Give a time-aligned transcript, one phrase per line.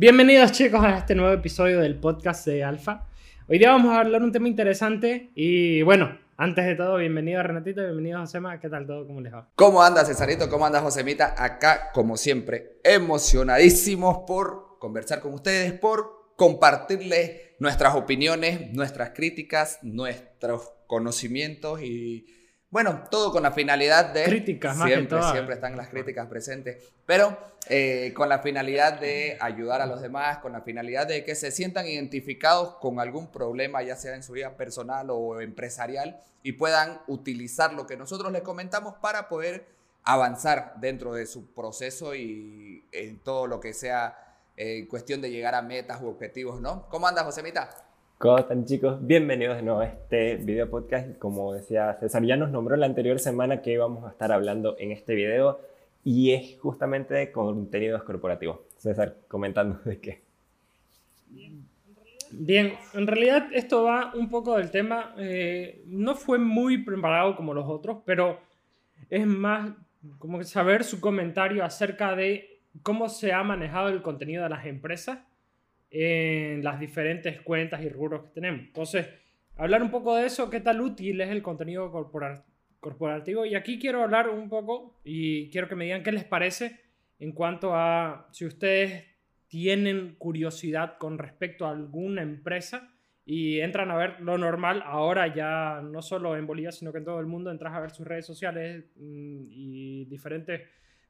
[0.00, 3.08] Bienvenidos chicos a este nuevo episodio del podcast de Alfa.
[3.48, 7.42] Hoy día vamos a hablar un tema interesante y bueno, antes de todo, bienvenido a
[7.42, 9.08] Renatito, bienvenido a Josema, ¿qué tal todo?
[9.08, 9.48] ¿Cómo les va?
[9.56, 10.48] ¿Cómo anda Cesarito?
[10.48, 11.34] ¿Cómo anda Josemita?
[11.36, 20.74] Acá, como siempre, emocionadísimos por conversar con ustedes, por compartirles nuestras opiniones, nuestras críticas, nuestros
[20.86, 22.24] conocimientos y
[22.70, 24.24] bueno, todo con la finalidad de...
[24.24, 25.32] Críticas, más siempre, que todo.
[25.32, 27.38] siempre están las críticas presentes, pero
[27.68, 31.50] eh, con la finalidad de ayudar a los demás, con la finalidad de que se
[31.50, 37.00] sientan identificados con algún problema, ya sea en su vida personal o empresarial, y puedan
[37.06, 39.66] utilizar lo que nosotros les comentamos para poder
[40.04, 44.16] avanzar dentro de su proceso y en todo lo que sea
[44.56, 46.88] en cuestión de llegar a metas u objetivos, ¿no?
[46.88, 47.70] ¿Cómo andas, Josemita?
[48.18, 48.98] ¿Cómo están chicos?
[49.06, 51.16] Bienvenidos de nuevo a este video podcast.
[51.18, 54.90] Como decía César, ya nos nombró la anterior semana que íbamos a estar hablando en
[54.90, 55.60] este video
[56.02, 58.58] y es justamente de contenidos corporativos.
[58.76, 60.22] César, comentando de qué.
[62.32, 67.54] Bien, en realidad esto va un poco del tema, eh, no fue muy preparado como
[67.54, 68.40] los otros, pero
[69.10, 69.70] es más
[70.18, 75.20] como saber su comentario acerca de cómo se ha manejado el contenido de las empresas
[75.90, 78.60] en las diferentes cuentas y rubros que tenemos.
[78.60, 79.06] Entonces,
[79.56, 82.44] hablar un poco de eso, qué tal útil es el contenido corpora-
[82.80, 83.46] corporativo.
[83.46, 86.80] Y aquí quiero hablar un poco y quiero que me digan qué les parece
[87.18, 89.04] en cuanto a si ustedes
[89.48, 92.94] tienen curiosidad con respecto a alguna empresa
[93.24, 97.04] y entran a ver lo normal, ahora ya no solo en Bolivia, sino que en
[97.04, 100.62] todo el mundo entras a ver sus redes sociales mm, y diferentes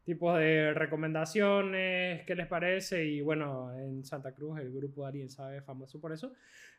[0.08, 5.28] tipos de recomendaciones, qué les parece, y bueno, en Santa Cruz el grupo de Alguien
[5.28, 6.32] Sabe es famoso por eso,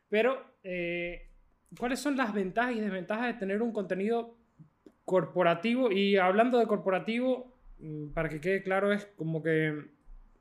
[0.08, 1.28] pero eh,
[1.78, 4.36] ¿cuáles son las ventajas y desventajas de tener un contenido
[5.04, 5.92] corporativo?
[5.92, 9.80] Y hablando de corporativo, mm, para que quede claro, es como que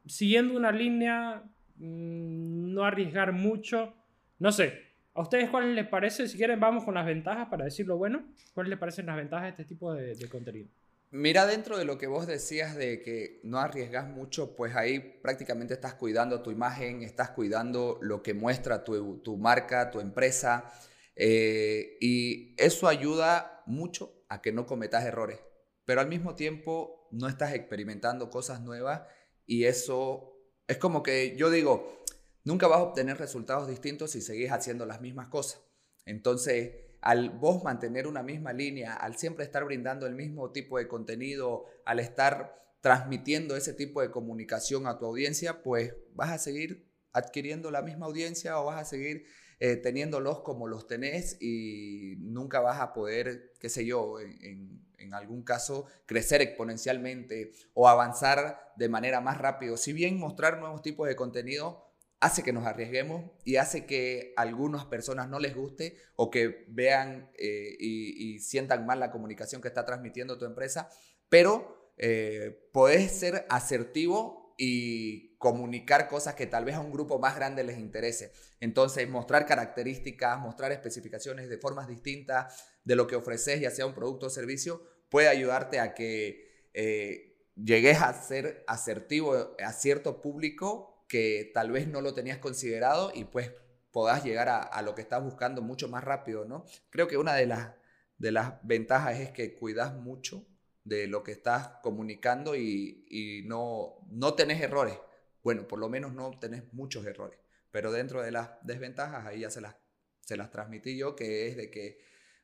[0.07, 1.43] siguiendo una línea,
[1.75, 3.93] mm, no arriesgar mucho,
[4.39, 4.89] no sé.
[5.13, 6.27] ¿A ustedes cuáles les parece?
[6.27, 8.23] Si quieren, vamos con las ventajas para decirlo bueno.
[8.55, 10.69] ¿Cuáles les parecen las ventajas de este tipo de, de contenido?
[11.11, 15.73] Mira, dentro de lo que vos decías de que no arriesgas mucho, pues ahí prácticamente
[15.73, 20.71] estás cuidando tu imagen, estás cuidando lo que muestra tu, marca, tu empresa,
[21.15, 25.39] eh, y eso ayuda mucho a que no cometas errores,
[25.83, 29.01] pero al mismo tiempo no estás experimentando cosas nuevas
[29.47, 30.37] y eso
[30.67, 32.03] es como que yo digo,
[32.43, 35.59] nunca vas a obtener resultados distintos si seguís haciendo las mismas cosas.
[36.05, 40.87] Entonces, al vos mantener una misma línea, al siempre estar brindando el mismo tipo de
[40.87, 46.87] contenido, al estar transmitiendo ese tipo de comunicación a tu audiencia, pues vas a seguir
[47.11, 49.25] adquiriendo la misma audiencia o vas a seguir
[49.59, 55.13] eh, teniéndolos como los tenés y nunca vas a poder, qué sé yo, en, en,
[55.13, 59.75] algún caso, crecer exponencialmente o avanzar de manera más rápido.
[59.75, 61.88] Si bien mostrar nuevos tipos de contenido
[62.19, 66.65] hace que nos arriesguemos y hace que a algunas personas no les guste o que
[66.67, 70.89] vean eh, y, sientan mal la comunicación que está transmitiendo tu empresa,
[71.29, 77.35] pero eh, podés ser asertivo y comunicar cosas que tal vez a un grupo más
[77.35, 78.33] grande les interese.
[78.59, 83.93] Entonces, mostrar características, mostrar especificaciones de formas distintas de lo que ofreces, ya sea un
[83.93, 90.98] producto o servicio, puede ayudarte a que eh, llegues a ser asertivo a cierto público
[91.09, 93.51] que tal vez no lo tenías considerado y pues
[93.91, 96.65] podás llegar a, lo que estás buscando mucho más rápido, ¿no?
[96.91, 97.73] Creo que una de las,
[98.19, 100.45] de las ventajas es que cuidas mucho
[100.83, 104.97] de lo que estás comunicando y, y no, no tenés errores.
[105.43, 107.39] Bueno, por lo menos no tenés muchos errores,
[107.71, 109.75] pero dentro de las desventajas ahí ya se las,
[110.21, 111.99] se las transmití yo, que es de que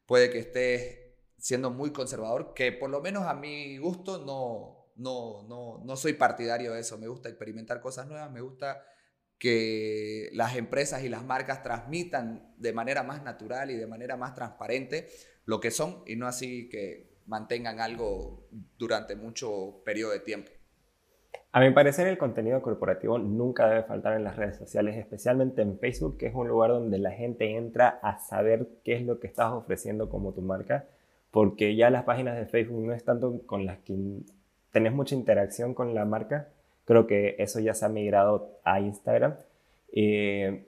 [0.07, 1.05] puede que estés
[1.37, 6.13] siendo muy conservador, que por lo menos a mi gusto no, no, no, no soy
[6.13, 6.97] partidario de eso.
[6.97, 8.81] Me gusta experimentar cosas nuevas, me gusta
[9.37, 14.33] que las empresas y las marcas transmitan de manera más natural y de manera más
[14.33, 15.07] transparente
[15.45, 18.47] lo que son y no así que mantengan algo
[18.77, 20.51] durante mucho periodo de tiempo.
[21.51, 25.79] A mi parecer el contenido corporativo nunca debe faltar en las redes sociales, especialmente en
[25.79, 29.27] Facebook, que es un lugar donde la gente entra a saber qué es lo que
[29.27, 30.85] estás ofreciendo como tu marca,
[31.31, 33.93] porque ya las páginas de Facebook no es tanto con las que
[34.75, 36.49] tenés mucha interacción con la marca,
[36.83, 39.35] creo que eso ya se ha migrado a Instagram,
[39.93, 40.65] eh,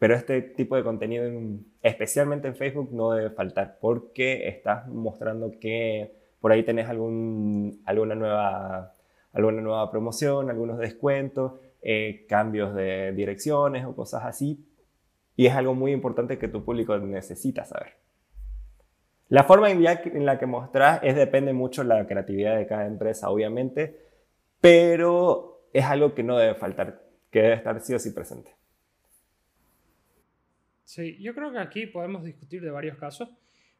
[0.00, 5.52] pero este tipo de contenido, en, especialmente en Facebook, no debe faltar, porque estás mostrando
[5.60, 8.90] que por ahí tenés algún, alguna nueva
[9.32, 14.66] alguna nueva promoción, algunos descuentos, eh, cambios de direcciones o cosas así.
[15.36, 18.03] Y es algo muy importante que tu público necesita saber.
[19.34, 23.30] La forma en la que, mostrás es depende mucho de la creatividad de cada empresa,
[23.30, 23.98] obviamente,
[24.60, 27.02] pero es algo que no debe faltar.
[27.32, 28.52] que debe estar sí o sí presente.
[30.84, 33.28] Sí, yo creo que aquí podemos discutir de varios casos,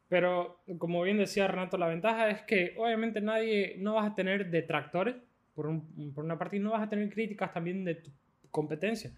[0.09, 4.51] pero como bien decía Renato, la ventaja es que obviamente nadie, no vas a tener
[4.51, 5.15] detractores,
[5.55, 5.71] por,
[6.17, 8.11] por una parte, y no vas a tener críticas también de tu
[8.51, 9.13] competencia.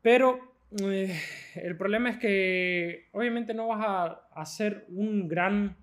[0.00, 1.18] Pero eh,
[1.56, 5.76] el problema es que obviamente no vas a hacer un gran,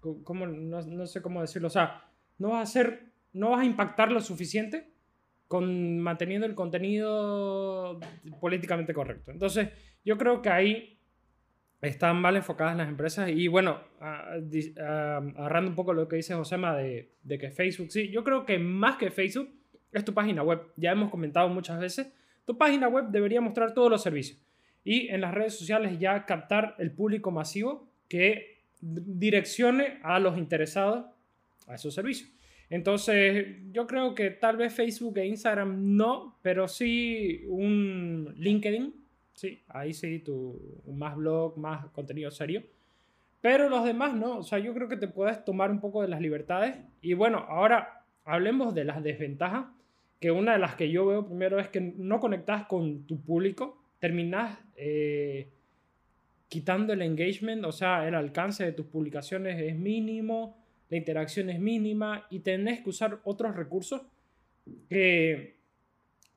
[0.00, 0.46] ¿cómo?
[0.46, 2.04] No, no, sé cómo decirlo, o sea,
[2.38, 4.90] no vas a hacer, no vas a impactar lo suficiente
[5.48, 8.00] con manteniendo el contenido
[8.40, 9.30] políticamente correcto.
[9.30, 9.70] Entonces,
[10.04, 10.98] yo creo que ahí
[11.80, 17.12] están mal enfocadas las empresas y bueno, agarrando un poco lo que dice Josema de,
[17.22, 19.50] de que Facebook, sí, yo creo que más que Facebook
[19.92, 20.60] es tu página web.
[20.76, 22.12] Ya hemos comentado muchas veces
[22.44, 24.38] tu página web debería mostrar todos los servicios
[24.84, 31.06] y en las redes sociales ya captar el público masivo que direccione a los interesados
[31.66, 32.30] a esos servicios.
[32.68, 38.94] Entonces, yo creo que tal vez Facebook e Instagram no, pero sí un LinkedIn,
[39.34, 42.62] sí, ahí sí, tu, más blog, más contenido serio.
[43.40, 46.08] Pero los demás no, o sea, yo creo que te puedes tomar un poco de
[46.08, 46.76] las libertades.
[47.02, 49.66] Y bueno, ahora hablemos de las desventajas
[50.20, 53.82] que una de las que yo veo primero es que no conectas con tu público,
[53.98, 55.50] terminas eh,
[56.48, 60.56] quitando el engagement, o sea, el alcance de tus publicaciones es mínimo,
[60.88, 64.02] la interacción es mínima y tenés que usar otros recursos
[64.88, 65.56] que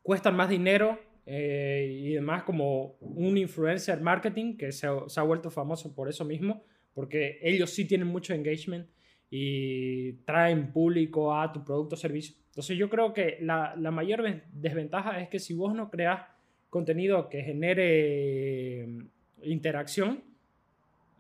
[0.02, 5.52] cuestan más dinero eh, y demás, como un influencer marketing que se, se ha vuelto
[5.52, 6.64] famoso por eso mismo,
[6.94, 8.88] porque ellos sí tienen mucho engagement
[9.30, 12.36] y traen público a tu producto o servicio.
[12.58, 16.26] Entonces yo creo que la, la, mayor desventaja es que si vos no creas
[16.72, 19.08] contenido que genere mm,
[19.44, 20.24] interacción,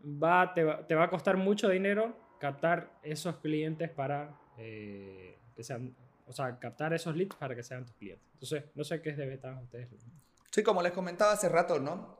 [0.03, 5.63] va, te, va, te va a costar mucho dinero captar esos clientes para eh, que
[5.63, 5.95] sean,
[6.25, 8.25] o sea, captar esos leads para que sean tus clientes.
[8.33, 9.89] Entonces, no sé qué es desventaja ustedes.
[10.49, 12.17] Sí, como les comentaba hace rato, ¿no?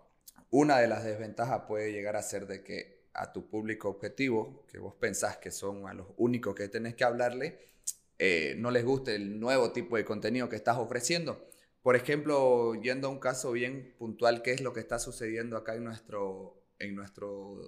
[0.52, 4.78] Una de las desventajas puede llegar a ser de que a tu público objetivo, que
[4.78, 7.77] vos pensás que son a los únicos que tenés que hablarle,
[8.19, 11.48] eh, no les guste el nuevo tipo de contenido que estás ofreciendo.
[11.81, 15.75] Por ejemplo, yendo a un caso bien puntual, ¿qué es lo que está sucediendo acá
[15.75, 17.60] en, nuestro, en, nuestro,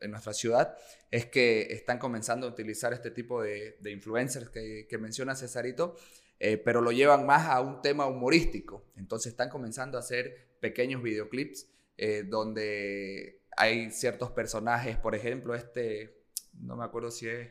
[0.00, 0.76] en nuestra ciudad?
[1.10, 5.96] Es que están comenzando a utilizar este tipo de, influencers que, que, menciona Cesarito,
[6.40, 8.84] eh, pero lo llevan más a un tema humorístico.
[8.96, 16.22] Entonces están comenzando a hacer pequeños videoclips eh, donde hay ciertos personajes, por ejemplo, este,
[16.54, 17.50] no me acuerdo si es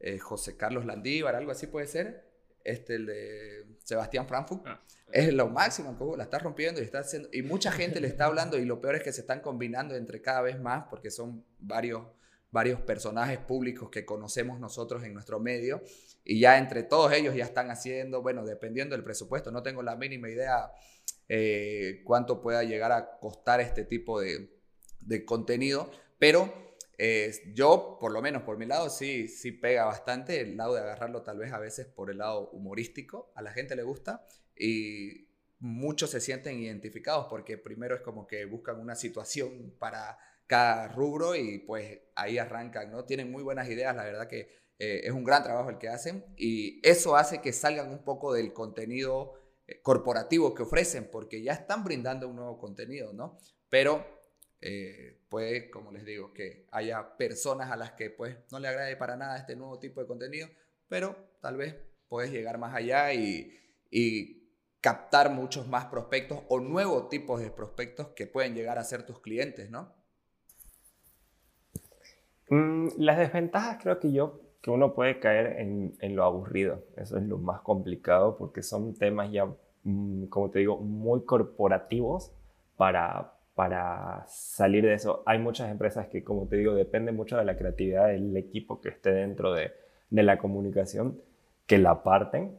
[0.00, 2.28] eh, José Carlos Landívar, algo así puede ser,
[2.64, 4.80] este, el de Sebastián Frankfurt, ah,
[5.10, 8.58] es lo máximo, la está rompiendo y está haciendo, y mucha gente le está hablando
[8.58, 12.02] y lo peor es que se están combinando entre cada vez más porque son varios,
[12.50, 15.82] varios personajes públicos que conocemos nosotros en nuestro medio
[16.24, 19.96] y ya entre todos ellos ya están haciendo, bueno, dependiendo del presupuesto, no tengo la
[19.96, 20.70] mínima idea
[21.28, 24.58] eh, cuánto pueda llegar a costar este tipo de,
[25.00, 26.67] de contenido, pero
[26.98, 30.80] eh, yo, por lo menos por mi lado, sí, sí pega bastante el lado de
[30.80, 35.28] agarrarlo tal vez a veces por el lado humorístico, a la gente le gusta y
[35.60, 40.18] muchos se sienten identificados porque primero es como que buscan una situación para
[40.48, 43.04] cada rubro y pues ahí arrancan, ¿no?
[43.04, 44.48] Tienen muy buenas ideas, la verdad que
[44.78, 48.32] eh, es un gran trabajo el que hacen y eso hace que salgan un poco
[48.32, 49.34] del contenido
[49.66, 53.38] eh, corporativo que ofrecen porque ya están brindando un nuevo contenido, ¿no?
[53.68, 54.04] Pero
[54.60, 58.96] eh, puede, como les digo, que haya personas a las que pues no le agrade
[58.96, 60.48] para nada este nuevo tipo de contenido,
[60.88, 61.76] pero tal vez
[62.08, 63.54] puedes llegar más allá y,
[64.80, 69.18] captar muchos más prospectos o nuevos tipos de prospectos que pueden llegar a ser tus
[69.18, 69.92] clientes, ¿no?
[72.48, 76.84] Mm, las desventajas creo que yo que uno puede caer en, en, lo aburrido.
[76.96, 79.46] Eso es lo más complicado porque son temas ya,
[79.82, 82.32] mm, como te digo, muy corporativos
[82.76, 85.24] para, para salir de eso.
[85.26, 88.90] Hay muchas empresas que, como te digo, dependen mucho de la creatividad del equipo que
[88.90, 89.72] esté dentro de,
[90.10, 91.20] la comunicación,
[91.66, 92.52] que la parten,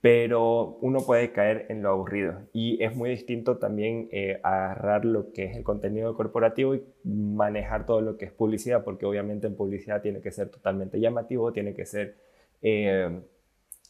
[0.00, 2.40] pero uno puede caer en lo aburrido.
[2.52, 7.86] Y es muy distinto también eh, agarrar lo que es el contenido corporativo y manejar
[7.86, 11.72] todo lo que es publicidad, porque obviamente en publicidad tiene que ser totalmente llamativo, tiene
[11.72, 12.16] que ser...
[12.62, 13.20] Eh,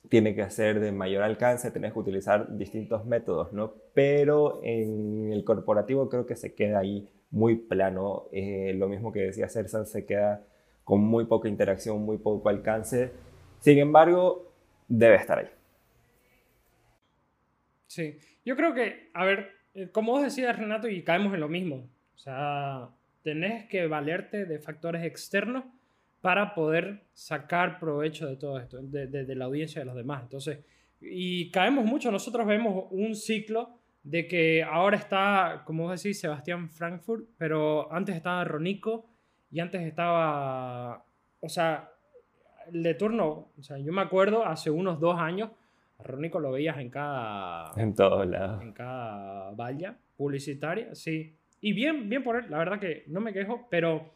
[0.09, 3.75] tiene que ser de mayor alcance, tienes que utilizar distintos métodos, ¿no?
[3.95, 8.27] Pero en el corporativo creo que se queda ahí muy plano.
[8.33, 10.45] Eh, lo mismo que decía Cersan, se queda
[10.85, 13.13] con muy poca interacción, muy poco alcance.
[13.61, 14.53] Sin embargo,
[14.89, 15.49] debe estar ahí.
[17.87, 21.49] Sí, yo creo que, a ver, eh, como vos decías, Renato, y caemos en lo
[21.49, 21.89] mismo.
[22.15, 22.89] O sea,
[23.23, 25.65] tenés que valerte de factores externos
[26.23, 30.23] para poder sacar provecho de todo esto, de, de, la audiencia de los demás.
[30.23, 30.61] Entonces,
[31.01, 33.71] y caemos mucho, nosotros vemos un ciclo
[34.05, 39.11] de que ahora está, como vos decís, Sebastián Frankfurt, pero antes estaba Ronico
[39.51, 41.05] y antes estaba,
[41.41, 41.91] o sea,
[42.73, 45.51] el de turno, o sea, yo me acuerdo hace unos dos años,
[45.99, 47.73] a Ronico lo veías en cada...
[47.77, 48.63] En todos lados.
[48.63, 51.37] En cada valla publicitaria, sí.
[51.61, 54.15] Y bien, bien por él, la verdad que no me quejo, pero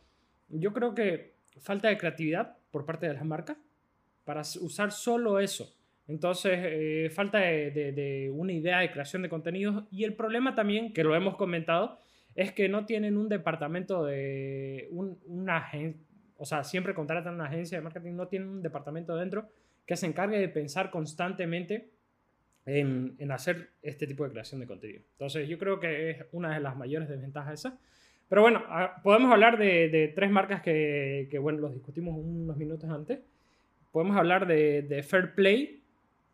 [0.49, 3.57] yo creo que falta de creatividad por parte de las marcas
[4.25, 5.73] para usar solo eso.
[6.09, 9.85] Entonces, eh, falta de, una idea de creación de contenidos.
[9.91, 11.99] Y el problema también, que lo hemos comentado,
[12.35, 16.03] es que no tienen un departamento de una agencia,
[16.39, 19.49] o sea, siempre contratan una agencia de marketing, no tienen un departamento dentro
[19.87, 21.91] que se encargue de pensar constantemente
[22.67, 25.03] en, hacer este tipo de creación de contenido.
[25.13, 27.79] Entonces, yo creo que es una de las mayores desventajas esa.
[28.29, 33.21] Pero bueno, ah, podemos hablar de, tres marcas que, bueno, los discutimos unos minutos antes.
[33.93, 35.83] Podemos hablar de, de Fair Play,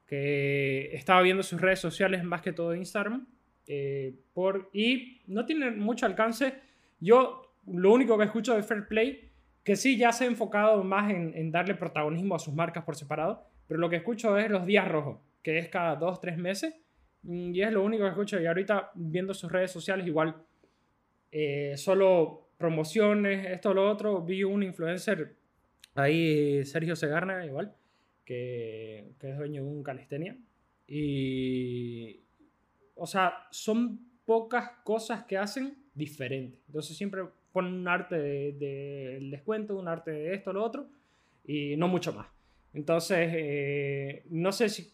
[0.06, 3.26] que estaba viendo sus redes sociales más que todo Instagram.
[3.66, 6.54] Eh, por, y no tiene mucho alcance.
[7.00, 9.30] Yo lo único que escucho de Fair Play,
[9.64, 13.46] que sí ya se ha enfocado más en, darle protagonismo a sus marcas por separado,
[13.68, 16.74] pero lo que escucho es los días rojos, que es cada dos, tres meses.
[17.24, 18.40] Y es lo único que escucho.
[18.40, 20.34] Y ahorita viendo sus redes sociales, igual
[21.32, 24.22] eh, solo promociones, esto, lo otro.
[24.22, 25.34] Vi un influencer
[25.94, 27.74] ahí, Sergio Segarna, igual
[28.24, 30.36] que, es dueño de un calistenia.
[30.86, 32.20] Y,
[32.94, 36.60] o sea, son pocas cosas que hacen diferentes.
[36.66, 37.22] Entonces siempre
[37.52, 40.88] ponen un arte del de, descuento, un arte de esto, lo otro,
[41.44, 42.26] y no mucho más.
[42.74, 44.92] Entonces, eh, no sé si,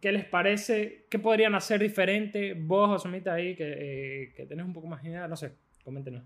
[0.00, 4.72] qué les parece, qué podrían hacer diferente, vos, Osomita, ahí, que, eh, que tenés un
[4.72, 5.52] poco más idea, no sé,
[5.84, 6.22] coméntenos.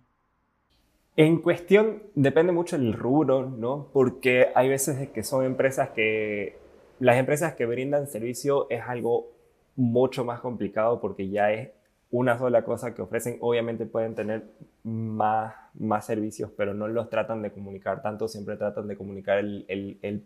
[1.17, 3.89] En cuestión, depende mucho del rubro, ¿no?
[3.93, 6.57] Porque hay veces que son empresas que,
[7.01, 9.33] las empresas que brindan servicio es algo
[9.77, 11.71] mucho más complicado porque ya es
[12.11, 13.39] una sola cosa que ofrecen.
[13.41, 14.45] Obviamente pueden tener
[14.85, 19.65] más, más servicios, pero no los tratan de comunicar tanto, siempre tratan de comunicar el,
[19.69, 20.25] el, el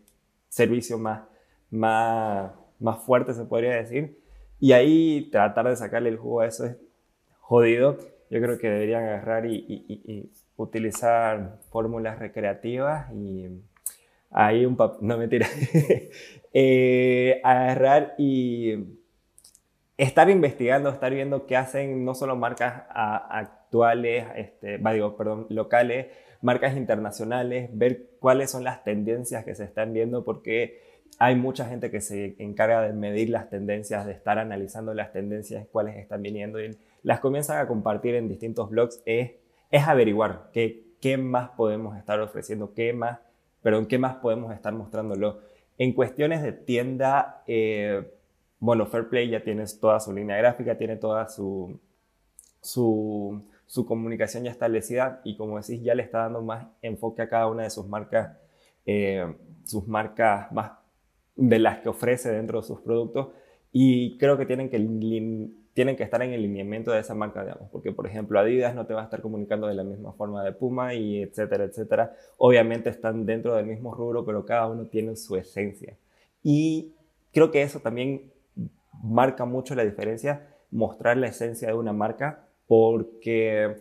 [0.49, 1.23] servicio más,
[1.71, 4.19] más, más fuerte, se podría decir.
[4.61, 6.77] Y ahí tratar de sacarle el jugo a eso es
[7.41, 7.99] jodido.
[8.31, 13.49] Yo creo que deberían agarrar y, y utilizar fórmulas recreativas y
[14.31, 15.49] ahí un papel, no mentira,
[16.53, 18.75] eh, agarrar y
[19.97, 26.07] estar investigando, estar viendo qué hacen no solo marcas actuales, este, digo, perdón, locales,
[26.43, 31.91] marcas internacionales, ver cuáles son las tendencias que se están viendo, porque hay mucha gente
[31.91, 36.63] que se encarga de medir las tendencias, de estar analizando las tendencias, cuáles están viniendo
[36.63, 39.03] y las comienzan a compartir en distintos blogs.
[39.05, 39.33] Es
[39.71, 43.19] es averiguar qué, qué más podemos estar ofreciendo, qué más,
[43.63, 45.41] perdón, qué más podemos estar mostrándolo.
[45.77, 48.11] En cuestiones de tienda, eh,
[48.59, 51.79] bueno, Fairplay ya tiene toda su línea gráfica, tiene toda su,
[52.61, 57.29] su, su, comunicación ya establecida y como decís, ya le está dando más enfoque a
[57.29, 58.37] cada una de sus marcas,
[58.87, 60.73] eh, sus marcas más
[61.39, 63.29] de las que ofrece dentro de sus productos
[63.73, 64.79] y creo que tienen que
[65.73, 68.87] tienen que estar en el lineamiento de esa marca, digamos, porque por ejemplo Adidas no
[68.87, 72.17] te va a estar comunicando de la misma forma de Puma y etcétera, etcétera.
[72.37, 75.97] Obviamente están dentro del mismo rubro, pero cada uno tiene su esencia.
[76.43, 76.95] Y
[77.33, 78.33] creo que eso también
[79.05, 83.77] marca mucho la diferencia, mostrar la esencia de una marca, porque,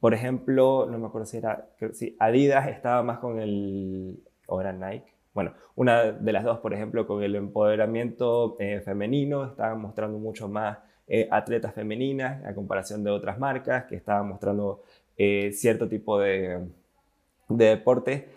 [0.00, 4.72] por ejemplo, no me acuerdo si era, si Adidas estaba más con el, o era
[4.72, 10.18] Nike, bueno, una de las dos, por ejemplo, con el empoderamiento eh, femenino, estaban mostrando
[10.18, 14.82] mucho más eh, atletas femeninas a comparación de otras marcas que estaban mostrando
[15.18, 16.60] eh, cierto tipo de,
[17.48, 18.28] de deporte.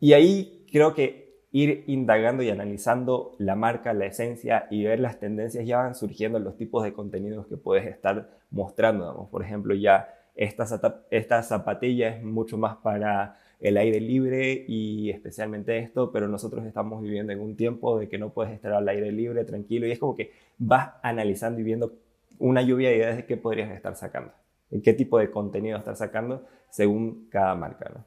[0.00, 5.20] Y ahí creo que ir indagando y analizando la marca, la esencia y ver las
[5.20, 9.28] tendencias, ya van surgiendo los tipos de contenidos que puedes estar mostrando.
[9.30, 15.78] Por ejemplo, ya esta, esta zapatilla es mucho más para el aire libre y especialmente
[15.78, 19.12] esto, pero nosotros estamos viviendo en un tiempo de que no puedes estar al aire
[19.12, 21.98] libre, tranquilo, y es como que vas analizando y viendo
[22.38, 24.32] una lluvia de ideas de qué podrías estar sacando
[24.70, 27.90] y qué tipo de contenido estar sacando según cada marca.
[27.94, 28.06] ¿no?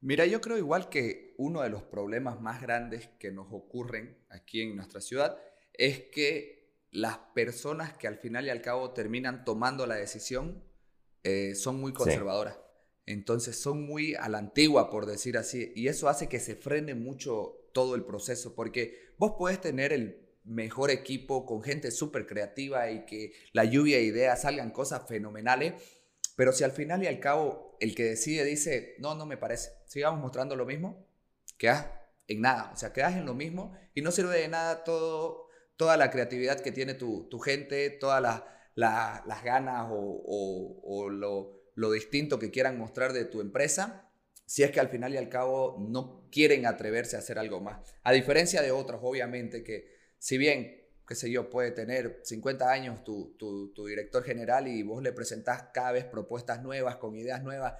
[0.00, 4.62] Mira, yo creo igual que uno de los problemas más grandes que nos ocurren aquí
[4.62, 5.36] en nuestra ciudad
[5.74, 10.62] es que las personas que al final y al cabo terminan tomando la decisión
[11.24, 12.58] eh, son muy conservadoras.
[13.06, 16.94] Entonces son muy a la antigua, por decir así, y eso hace que se frene
[16.94, 22.90] mucho todo el proceso, porque vos podés tener el mejor equipo, con gente súper creativa
[22.90, 25.74] y que la lluvia de ideas salgan cosas fenomenales.
[26.36, 29.70] Pero si al final y al cabo el que decide dice, no, no me parece,
[29.86, 31.06] sigamos mostrando lo mismo,
[31.58, 31.86] quedas
[32.28, 32.70] en nada.
[32.72, 36.60] O sea, quedas en lo mismo y no sirve de nada todo, toda la creatividad
[36.60, 38.42] que tiene tu, gente, todas
[38.74, 44.10] las ganas o, lo, distinto que quieran mostrar de tu empresa,
[44.46, 47.94] si es que al final y al cabo no quieren atreverse a hacer algo más.
[48.02, 49.88] A diferencia de otros, obviamente, que
[50.18, 53.36] si bien qué sé yo, puede tener 50 años tu,
[53.86, 57.74] director general y vos le presentás cada vez propuestas nuevas, con ideas nuevas,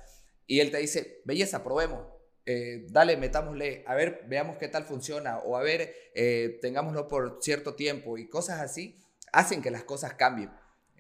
[0.46, 2.06] y él te dice, belleza, probemos,
[2.44, 7.38] eh, dale, metámosle, a ver, veamos qué tal funciona, o a ver, eh, tengámoslo por
[7.40, 10.50] cierto tiempo, y cosas así, hacen que las cosas cambien.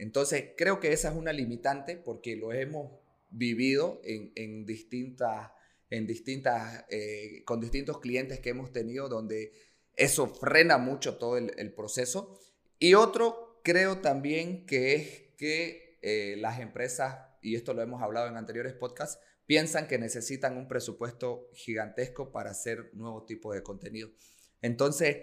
[0.02, 2.90] Entonces, creo que esa es una limitante porque lo hemos
[3.30, 5.52] vivido en, distintas,
[6.88, 9.52] eh, con distintos clientes que hemos tenido donde
[9.94, 12.36] eso frena mucho todo el, proceso.
[12.80, 18.26] Y otro, creo también que es que eh, las empresas, y esto lo hemos hablado
[18.26, 24.10] en anteriores podcasts, piensan que necesitan un presupuesto gigantesco para hacer nuevo tipo de contenido.
[24.62, 25.18] Entonces,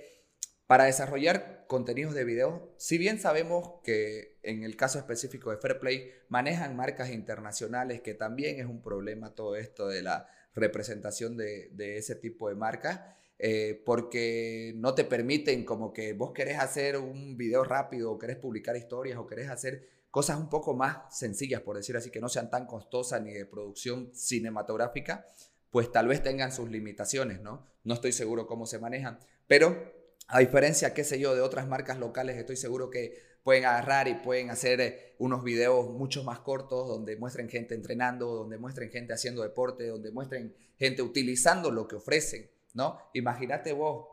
[0.70, 6.12] para desarrollar contenidos de video, si bien sabemos que en el caso específico de Fairplay
[6.28, 12.14] manejan marcas internacionales, que también es un problema todo esto de la representación de, ese
[12.14, 13.02] tipo de marcas,
[13.40, 18.38] eh, porque no te permiten como que vos querés hacer un video rápido o querés
[18.38, 22.30] publicar historias o querés hacer cosas un poco más sencillas, por decir así, que no
[22.30, 25.26] sean tan costosas ni de producción cinematográfica,
[25.72, 27.66] pues tal vez tengan sus limitaciones, ¿no?
[27.84, 29.98] No estoy seguro cómo se manejan, pero
[30.30, 34.16] a diferencia, qué sé yo, de otras marcas locales, estoy seguro que pueden agarrar y
[34.16, 39.14] pueden hacer eh, unos videos mucho más cortos donde muestren gente entrenando, donde muestren gente
[39.14, 43.00] haciendo deporte, donde muestren gente utilizando lo que ofrecen ¿no?
[43.14, 44.06] Imagínate vos,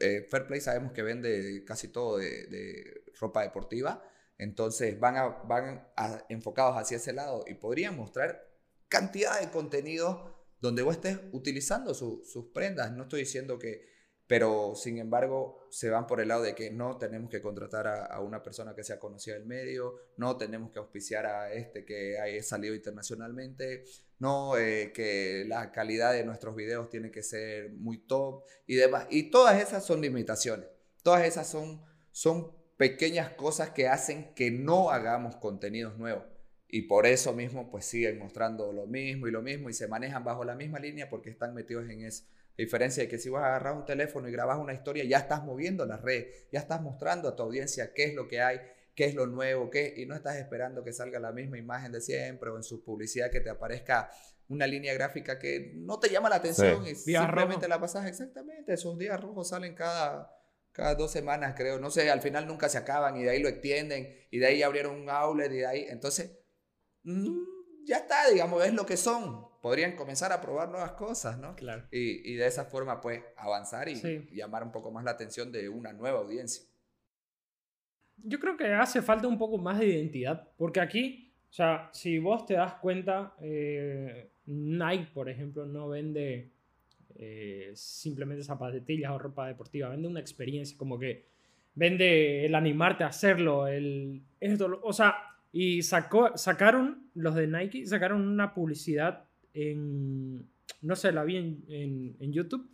[0.00, 4.02] eh, Fairplay sabemos que vende casi todo de, ropa deportiva,
[4.38, 5.88] entonces van, van
[6.28, 8.48] enfocados hacia ese lado y podrían mostrar
[8.88, 12.92] cantidad de contenido donde vos estés utilizando sus prendas.
[12.92, 13.97] No estoy diciendo que
[14.28, 18.20] pero sin embargo se van por el lado de que no tenemos que contratar a,
[18.20, 22.42] una persona que sea conocida del medio, no tenemos que auspiciar a este que haya
[22.42, 23.84] salido internacionalmente,
[24.18, 29.06] no eh, que la calidad de nuestros videos tiene que ser muy top y demás.
[29.08, 30.68] Y todas esas son limitaciones,
[31.02, 36.24] todas esas son, son pequeñas cosas que hacen que no hagamos contenidos nuevos.
[36.68, 40.22] Y por eso mismo pues siguen mostrando lo mismo y lo mismo y se manejan
[40.22, 42.24] bajo la misma línea porque están metidos en eso
[42.62, 45.44] diferencia de que si vas a agarrar un teléfono y grabas una historia, ya estás
[45.44, 48.60] moviendo las redes, ya estás mostrando a tu audiencia qué es lo que hay,
[48.94, 52.00] qué es lo nuevo, qué, y no estás esperando que salga la misma imagen de
[52.00, 54.10] siempre o en su publicidad que te aparezca
[54.48, 58.72] una línea gráfica que no te llama la atención y simplemente la pasas exactamente.
[58.72, 60.34] Esos días rojos salen cada,
[60.72, 61.78] cada dos semanas, creo.
[61.78, 64.62] No sé, al final nunca se acaban y de ahí lo extienden y de ahí
[64.62, 65.86] abrieron un outlet y de ahí.
[65.88, 66.32] Entonces,
[67.04, 71.54] mm, ya está, digamos, es lo que son podrían comenzar a probar nuevas cosas, ¿no?
[71.56, 71.84] Claro.
[71.90, 73.96] Y, de esa forma, pues, avanzar y,
[74.32, 76.64] llamar un poco más la atención de una nueva audiencia.
[78.16, 82.18] Yo creo que hace falta un poco más de identidad, porque aquí, o sea, si
[82.18, 86.50] vos te das cuenta, eh, Nike, por ejemplo, no vende
[87.14, 91.26] eh, simplemente zapatillas o ropa deportiva, vende una experiencia, como que
[91.74, 95.16] vende el animarte a hacerlo, el esto, o sea,
[95.52, 99.27] y sacó, sacaron los de Nike, sacaron una publicidad
[99.74, 102.68] no sé, la vi en, en, YouTube,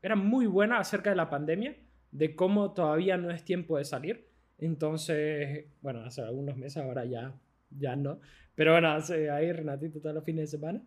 [0.00, 1.76] era muy buena acerca de la pandemia,
[2.10, 4.26] de cómo todavía no es tiempo de salir.
[4.58, 7.34] Entonces, bueno, hace algunos meses, ahora ya,
[7.70, 8.20] ya no.
[8.54, 10.82] Pero bueno, hace ahí Renatito todos los fines de semana.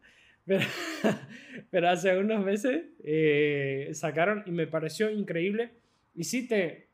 [0.45, 0.63] Pero,
[1.71, 5.71] pero hace unos meses eh, sacaron y me pareció increíble.
[6.13, 6.89] Y sí te,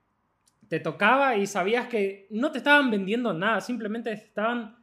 [0.71, 4.77] te tocaba y sabías que no te estaban vendiendo nada, simplemente estaban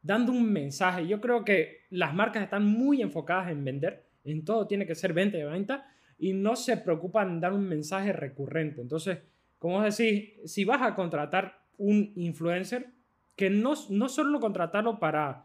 [0.00, 1.06] dando un mensaje.
[1.08, 5.12] Yo creo que las marcas están muy enfocadas en vender, en todo tiene que ser
[5.12, 5.86] venta y venta,
[6.18, 8.80] y no se preocupan en dar un mensaje recurrente.
[8.80, 9.18] Entonces,
[9.58, 12.86] como os decís, si vas a contratar un influencer,
[13.34, 15.44] que no, no solo contratarlo para,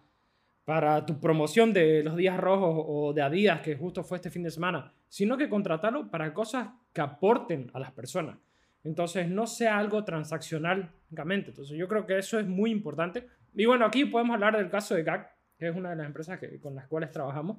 [0.65, 4.43] para tu promoción de los días rojos o de Adidas, que justo fue este fin
[4.43, 8.37] de semana, sino que contratarlo para cosas que aporten a las personas.
[8.83, 13.85] Entonces, no sea algo transaccional Entonces, yo creo que eso es muy importante y bueno,
[13.85, 15.29] aquí podemos hablar del caso de GAC,
[15.67, 17.57] es una de las empresas que, con las cuales trabajamos.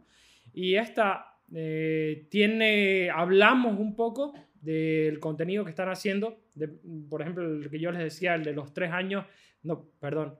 [0.52, 6.44] Y esta eh, tiene, hablamos un poco del contenido que están haciendo.
[7.08, 9.26] Por ejemplo, el que yo les decía, el de los tres años,
[9.62, 10.38] no, perdón,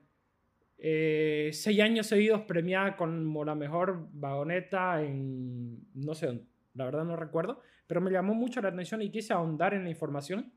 [0.78, 6.44] eh, seis años seguidos premiada como la mejor vagoneta en, no sé dónde,
[6.74, 9.90] la verdad no recuerdo, pero me llamó mucho la atención y quise ahondar en la
[9.90, 10.52] información.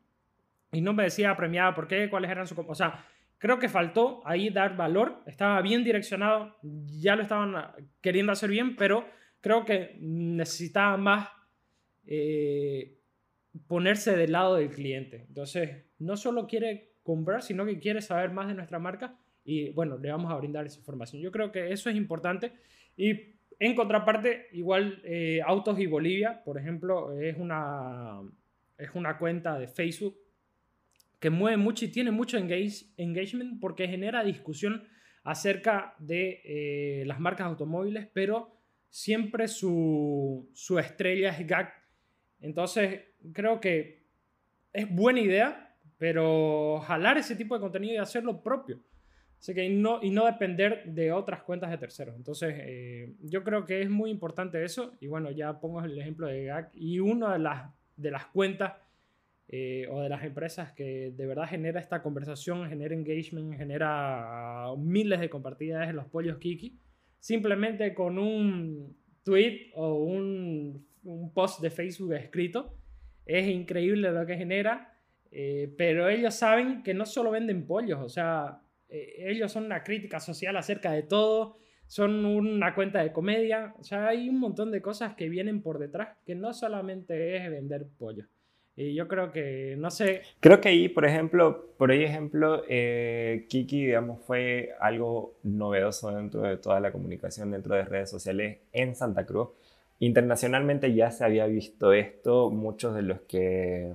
[0.71, 2.57] Y no me decía premiada por qué, cuáles eran sus...
[2.57, 3.05] O sea,
[3.37, 8.49] Creo que faltó ahí dar valor, estaba bien direccionado, ya lo estaban ah, queriendo hacer
[8.49, 9.05] bien, pero
[9.41, 11.29] creo que necesitaba más,
[12.07, 12.97] eh,
[13.67, 15.25] ponerse del lado del cliente.
[15.27, 19.97] Entonces, no solo quiere comprar, sino que quiere saber más de nuestra marca y bueno,
[19.97, 21.21] le vamos a brindar esa información.
[21.21, 22.53] Yo creo que eso es importante
[22.97, 28.21] y en contraparte, igual eh, Autos y Bolivia, por ejemplo, es una,
[28.77, 30.17] es una cuenta de Facebook
[31.19, 34.83] que mueve mucho y tiene mucho engage, engagement porque genera discusión
[35.23, 38.55] acerca de eh, las marcas automóviles, pero
[38.89, 41.73] siempre su, su estrella es GAC.
[42.41, 43.01] Entonces,
[43.33, 44.05] creo que
[44.71, 48.79] es buena idea, pero jalar ese tipo de contenido y hacerlo propio.
[49.39, 52.15] Así que no, y no depender de otras cuentas de terceros.
[52.15, 54.95] Entonces, eh, yo creo que es muy importante eso.
[54.99, 56.71] Y bueno, ya pongo el ejemplo de GAC.
[56.73, 58.73] Y una de las, de las cuentas
[59.47, 65.19] eh, o de las empresas que de verdad genera esta conversación, genera engagement, genera miles
[65.19, 66.79] de compartidas en los pollos Kiki,
[67.19, 72.77] simplemente con un tweet o un, un post de Facebook escrito.
[73.25, 74.95] Es increíble lo que genera.
[75.37, 79.83] Eh, pero ellos saben que no solo venden pollos, o sea, eh, ellos son una
[79.83, 84.71] crítica social acerca de todo, son una cuenta de comedia, o sea, hay un montón
[84.71, 88.27] de cosas que vienen por detrás que no solamente es vender pollo.
[88.77, 90.21] Y yo creo que, no sé...
[90.41, 96.41] Creo que ahí, por ejemplo, por ahí ejemplo, eh, Kiki, digamos, fue algo novedoso dentro
[96.41, 99.49] de toda la comunicación dentro de redes sociales en Santa Cruz.
[99.99, 103.93] Internacionalmente ya se había visto esto, muchos de los que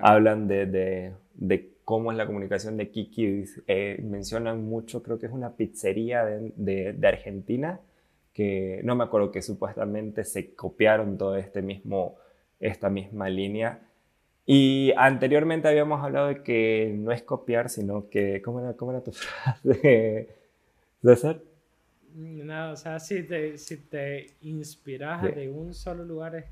[0.00, 3.44] hablan de, de, de cómo es la comunicación de Kiki.
[3.66, 7.80] Eh, mencionan mucho, creo que es una pizzería de, de, Argentina,
[8.32, 12.16] que no me acuerdo que supuestamente se copiaron todo este mismo,
[12.60, 13.80] esta misma línea.
[14.44, 19.02] Y anteriormente habíamos hablado de que no es copiar, sino que, ¿cómo era, cómo era
[19.02, 20.28] tu frase,
[21.02, 21.40] César?
[22.14, 26.44] No, o sea, si te, si te inspiras de un solo lugar es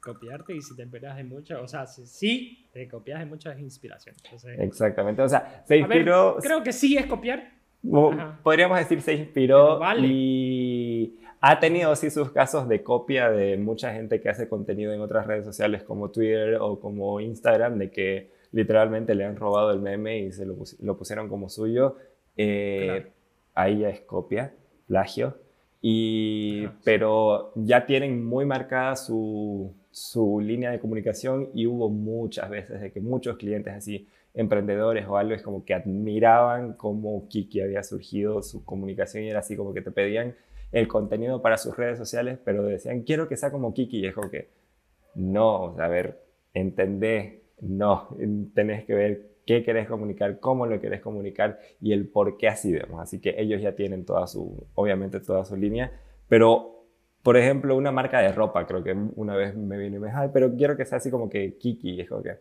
[0.00, 4.22] copiarte y si te inspiras de mucho, o sea, sí, te copias de muchas inspiraciones.
[4.58, 6.36] Exactamente, o sea, se inspiró...
[6.40, 7.52] creo que sí es copiar.
[8.42, 14.18] Podríamos decir se inspiró y ha tenido así sus casos de copia de mucha gente
[14.22, 19.14] que hace contenido en otras redes sociales como Twitter o como Instagram, de que literalmente
[19.14, 21.96] le han robado el meme y se lo, pusieron como suyo.
[22.38, 23.12] Eh,
[23.54, 24.54] ahí ya es copia,
[24.86, 25.36] plagio.
[25.82, 32.80] Y, Pero ya tienen muy marcada su, su línea de comunicación y hubo muchas veces
[32.80, 37.82] de que muchos clientes así, emprendedores o algo, es como que admiraban cómo Kiki había
[37.82, 40.34] surgido, su comunicación y era así como que te pedían
[40.74, 44.14] el contenido para sus redes sociales, pero decían, quiero que sea como Kiki, y es
[44.30, 44.50] que,
[45.14, 46.20] no, a ver,
[46.52, 48.08] entendé, no,
[48.54, 52.72] tenés que ver qué querés comunicar, cómo lo querés comunicar y el por qué así
[52.72, 53.00] vemos.
[53.00, 55.92] Así que ellos ya tienen toda su, obviamente toda su línea,
[56.28, 56.74] pero
[57.22, 60.30] por ejemplo, una marca de ropa, creo que una vez me vino y me dijo,
[60.30, 61.92] pero quiero que sea así como que Kiki.
[61.92, 62.38] Y es que,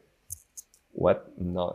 [0.91, 1.19] ¿what?
[1.37, 1.71] No.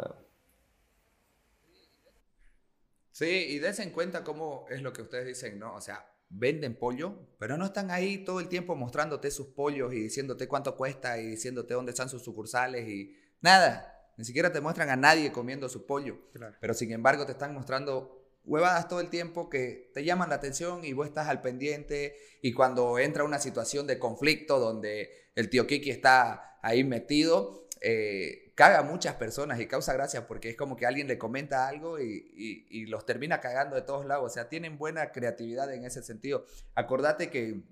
[3.12, 5.74] Sí, y des en cuenta cómo es lo que ustedes dicen, ¿no?
[5.74, 10.00] O sea, venden pollo, pero no están ahí todo el tiempo mostrándote sus pollos y
[10.00, 13.94] diciéndote cuánto cuesta y diciéndote dónde están sus sucursales y nada.
[14.16, 16.18] Ni siquiera te muestran a nadie comiendo su pollo.
[16.60, 20.84] Pero sin embargo te están mostrando huevadas todo el tiempo que te llaman la atención
[20.84, 25.66] y vos estás al pendiente y cuando entra una situación de conflicto donde el tío
[25.66, 30.74] Kiki está ahí metido, eh, caga a muchas personas y causa gracia porque es como
[30.74, 34.32] que alguien le comenta algo y, los termina cagando de todos lados.
[34.32, 36.44] O sea, tienen buena creatividad en ese sentido.
[36.74, 37.62] Acordate que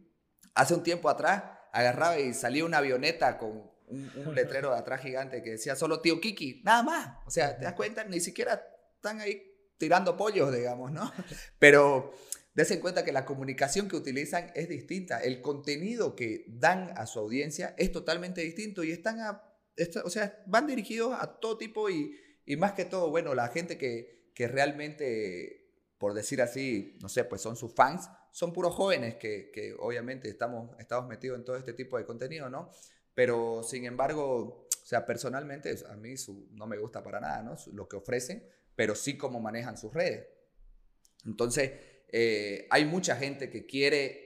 [0.55, 5.01] hace un tiempo atrás agarraba y salía una avioneta con un, un letrero de atrás
[5.01, 7.16] gigante que decía solo tío Kiki, nada más.
[7.27, 8.05] O sea, ¿te das cuenta?
[8.05, 8.62] Ni siquiera
[8.94, 9.42] están ahí
[9.79, 11.12] tirando pollos, digamos, ¿no?
[11.59, 12.14] Pero
[12.55, 15.18] des en cuenta que la comunicación que utilizan es distinta.
[15.18, 19.56] El contenido que dan a su audiencia es totalmente distinto y están a,
[20.05, 23.77] o sea, van dirigidos a todo tipo y, y más que todo, bueno, la gente
[23.77, 29.17] que, que realmente, por decir así, no sé, pues son sus fans, son puros jóvenes
[29.17, 32.71] que, que obviamente estamos, estamos metidos en todo este tipo de contenido, ¿no?
[33.15, 37.57] Pero sin embargo, o sea, personalmente a mí su, no me gusta para nada, ¿no?
[37.73, 40.27] Lo que ofrecen, pero sí cómo manejan sus redes.
[41.25, 41.73] Entonces,
[42.09, 44.26] eh, hay mucha gente que quiere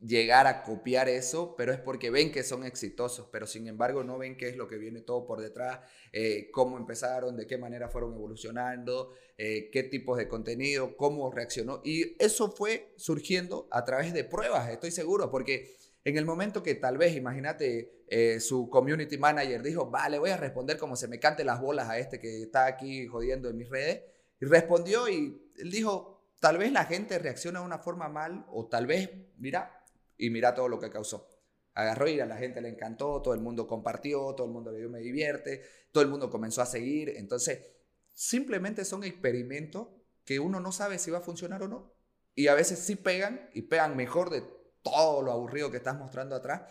[0.00, 4.16] llegar a copiar eso, pero es porque ven que son exitosos, pero sin embargo no
[4.16, 5.80] ven qué es lo que viene todo por detrás,
[6.12, 11.82] eh, cómo empezaron, de qué manera fueron evolucionando, eh, qué tipos de contenido, cómo reaccionó.
[11.84, 16.74] Y eso fue surgiendo a través de pruebas, estoy seguro, porque en el momento que
[16.74, 21.20] tal vez, imagínate, eh, su community manager dijo, vale, voy a responder como se me
[21.20, 24.02] cante las bolas a este que está aquí jodiendo en mis redes.
[24.40, 28.66] Y respondió y él dijo, tal vez la gente reacciona de una forma mal o
[28.66, 29.79] tal vez, mira,
[30.20, 31.28] y mira todo lo que causó.
[31.74, 34.78] agarró y a la gente le encantó, todo el mundo compartió, todo el mundo le
[34.78, 37.10] dio me divierte, todo el mundo comenzó a seguir.
[37.16, 37.66] Entonces,
[38.12, 39.88] simplemente son experimentos
[40.24, 41.94] que uno no sabe si va a funcionar o no.
[42.34, 44.42] Y a veces sí pegan y pegan mejor de
[44.82, 46.62] todo lo aburrido que estás mostrando atrás.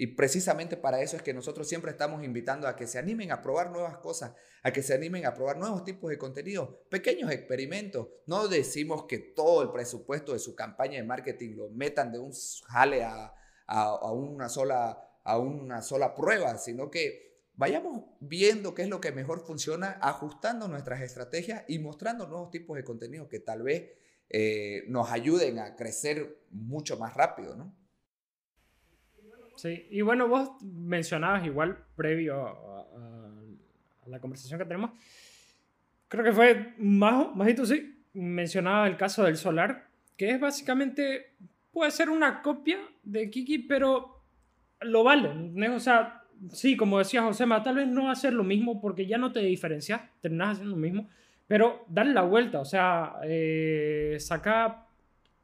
[0.00, 3.42] Y precisamente para eso es que nosotros siempre estamos invitando a que se animen a
[3.42, 4.32] probar nuevas cosas,
[4.62, 8.06] a que se animen a probar nuevos tipos de contenido, pequeños experimentos.
[8.26, 12.32] No decimos que todo el presupuesto de su campaña de marketing lo metan de un
[12.68, 13.34] jale a,
[13.66, 19.10] a, una, sola, a una sola prueba, sino que vayamos viendo qué es lo que
[19.10, 23.90] mejor funciona, ajustando nuestras estrategias y mostrando nuevos tipos de contenido que tal vez
[24.28, 27.74] eh, nos ayuden a crecer mucho más rápido, ¿no?
[29.58, 32.86] Sí, y bueno, vos mencionabas igual previo a,
[34.06, 34.92] la conversación que tenemos,
[36.06, 41.34] creo que fue más, Majito, sí, mencionaba el caso del solar, que es básicamente,
[41.72, 44.22] puede ser una copia de Kiki, pero
[44.80, 45.74] lo vale, ¿no?
[45.74, 49.06] o sea, sí, como decía Josema, tal vez no va a ser lo mismo porque
[49.06, 51.08] ya no te diferencias, terminas haciendo lo mismo,
[51.48, 54.86] pero darle la vuelta, o sea, eh, sacar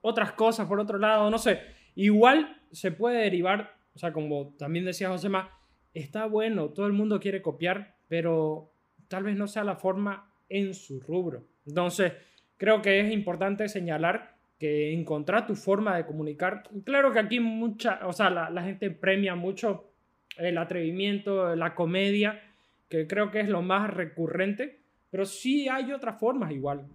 [0.03, 1.61] otras cosas por otro lado, no sé,
[1.97, 5.51] igual se puede derivar o sea, como también decía Josema,
[5.93, 8.73] está bueno, todo el mundo quiere copiar, pero
[9.09, 11.45] tal vez no sea la forma en su rubro.
[11.67, 12.13] Entonces,
[12.57, 16.65] creo que es importante señalar que encontrar tu forma de comunicar.
[16.85, 19.91] Claro que aquí mucha, o sea, la, gente premia mucho
[20.37, 22.43] el atrevimiento, la comedia,
[22.89, 24.81] que creo que es lo más recurrente,
[25.11, 26.87] pero sí hay otras formas igual.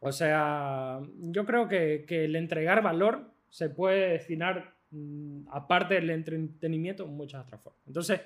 [0.00, 4.74] O sea, yo creo que, que el entregar valor se puede destinar
[5.50, 7.82] aparte del entretenimiento, muchas otras formas.
[7.86, 8.20] Entonces,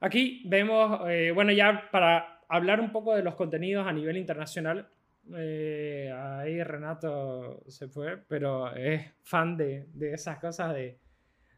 [0.00, 4.88] aquí vemos, eh, bueno, ya para hablar un poco de los contenidos a nivel internacional,
[5.36, 10.98] eh, ahí Renato se fue, pero es fan de, de esas cosas de,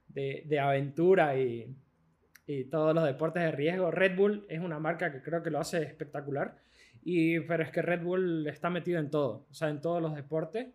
[0.09, 1.75] de, de aventura y,
[2.47, 3.90] y, todos los deportes de riesgo.
[3.90, 6.59] Red Bull es una marca que creo que lo hace espectacular,
[7.03, 10.14] y, pero es que Red Bull está metido en todo, o sea, en todos los
[10.14, 10.69] deportes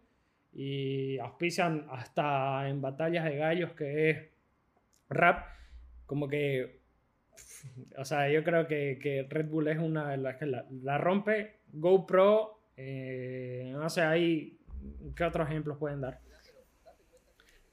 [0.51, 4.17] y auspician hasta en batallas de gallos que es
[5.09, 5.45] rap,
[6.05, 6.81] como que,
[7.97, 11.59] o sea, yo creo que, que Red Bull es una de las que la, rompe,
[11.71, 14.59] GoPro, eh, no sé, ahí,
[15.15, 16.19] ¿qué otros ejemplos pueden dar?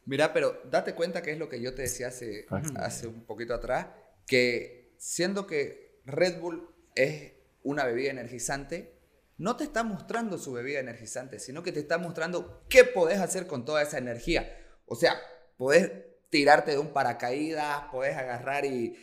[0.04, 3.54] Mira, pero date cuenta que es lo que yo te decía hace, hace un poquito
[3.54, 3.88] atrás,
[4.26, 7.32] que siendo que Red Bull es
[7.64, 8.95] una bebida energizante,
[9.38, 13.46] no te está mostrando su bebida energizante, sino que te está mostrando qué podés hacer
[13.46, 14.48] con toda esa energía.
[14.86, 15.14] O sea,
[15.56, 15.92] podés
[16.30, 18.96] tirarte de un paracaídas, podés agarrar y,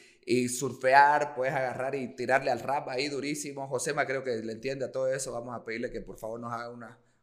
[0.49, 3.67] surfear, podés agarrar y tirarle al rap ahí durísimo.
[3.67, 5.31] Josema creo que le entiende a todo eso.
[5.31, 6.69] Vamos a pedirle que por favor nos haga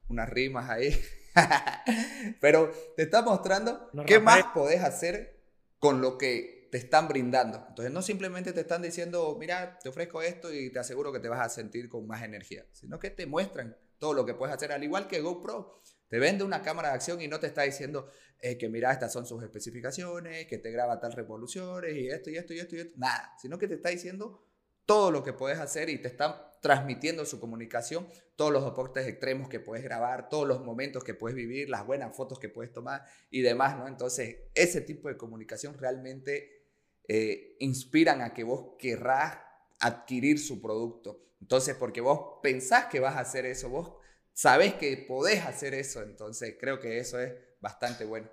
[0.09, 0.96] unas rimas ahí.
[2.40, 5.40] Pero te está mostrando qué más podés hacer
[5.79, 7.65] con lo que te están brindando.
[7.69, 11.29] Entonces no simplemente te están diciendo, mira, te ofrezco esto y te aseguro que te
[11.29, 14.73] vas a sentir con más energía, sino que te muestran todo lo que puedes hacer,
[14.73, 15.83] al igual que GoPro.
[16.09, 18.09] Te vende una cámara de acción y no te está diciendo
[18.41, 22.37] eh, que mira, estas son sus especificaciones, que te graba tal revoluciones y esto y
[22.37, 22.93] esto y esto y esto.
[22.97, 24.45] Nada, sino que te está diciendo
[24.87, 29.49] todo lo que puedes hacer y te están transmitiendo su comunicación, todos los deportes extremos
[29.49, 33.05] que puedes grabar, todos los momentos que puedes vivir, las buenas fotos que puedes tomar
[33.31, 33.89] y demás, ¿no?
[33.89, 36.60] Entonces, ese tipo de comunicación realmente
[37.09, 39.39] eh, inspiran a que vos querrás
[39.81, 41.21] adquirir su producto.
[41.41, 43.93] Entonces, porque vos pensás que vas a hacer eso, vos
[44.33, 48.29] sabés que podés hacer eso, entonces creo que eso es bastante bueno.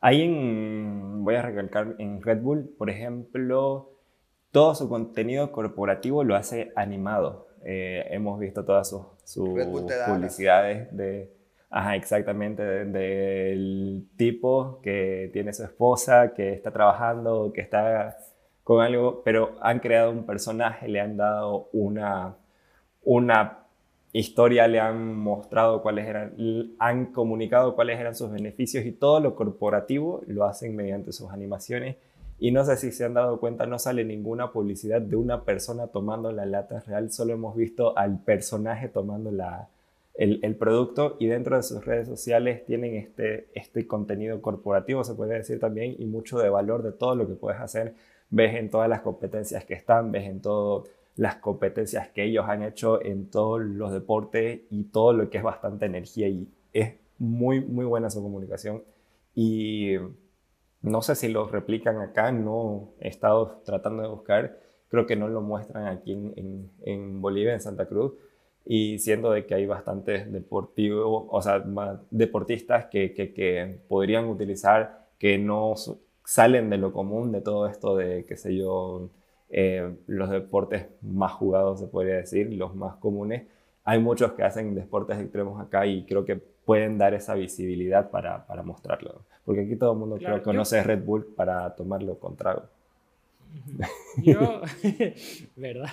[0.00, 3.92] Ahí en, voy a recalcar, en Red Bull, por ejemplo,
[4.50, 7.48] todo su contenido corporativo lo hace animado.
[7.64, 9.04] Eh, hemos visto todas sus,
[10.06, 11.39] publicidades de
[11.72, 18.16] Ajá, exactamente, del tipo que tiene su esposa, que está trabajando, que está
[18.64, 22.36] con algo, pero han creado un personaje, le han dado una,
[23.04, 23.66] una
[24.12, 26.34] historia, le han mostrado cuáles eran,
[26.80, 31.96] han comunicado cuáles eran sus beneficios y todo lo corporativo lo hacen mediante sus animaciones.
[32.40, 35.86] Y no sé si se han dado cuenta, no sale ninguna publicidad de una persona
[35.88, 39.68] tomando la lata real, solo hemos visto al personaje tomando la,
[40.14, 45.34] el, producto y dentro de sus redes sociales tienen este, este contenido corporativo, se puede
[45.34, 47.94] decir también, y mucho de valor de todo lo que puedes hacer.
[48.28, 52.62] Ves en todas las competencias que están, ves en todas las competencias que ellos han
[52.62, 57.60] hecho en todos los deportes y todo lo que es bastante energía y es muy,
[57.60, 58.82] muy buena su comunicación.
[59.34, 59.96] Y
[60.82, 65.28] no sé si lo replican acá, no he estado tratando de buscar, creo que no
[65.28, 68.12] lo muestran aquí en, en Bolivia, en Santa Cruz,
[68.72, 71.60] y siendo de que hay bastantes deportivos, o sea,
[72.12, 75.74] deportistas que, que, podrían utilizar, que no
[76.24, 79.08] salen de lo común de todo esto de, qué sé yo,
[79.48, 83.42] eh, los deportes más jugados, se podría decir, los más comunes.
[83.82, 88.46] Hay muchos que hacen deportes extremos acá y creo que pueden dar esa visibilidad para,
[88.46, 89.22] para mostrarlo.
[89.44, 92.62] Porque aquí todo el mundo creo, conoce Red Bull para tomarlo con trago.
[94.22, 94.62] Yo,
[95.56, 95.90] ¿verdad?